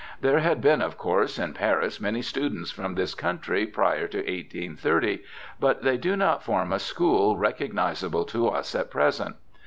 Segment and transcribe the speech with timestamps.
[0.19, 5.21] There had been, of course, in Paris, many students from this country prior to 1830,
[5.59, 9.35] but they do not form a school recognizable to us at present.